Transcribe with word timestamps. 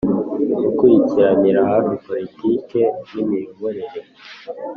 Gukurikiranira 0.63 1.59
hafi 1.71 1.93
politiki 2.07 2.79
n 3.11 3.13
imiyoborere 3.21 3.99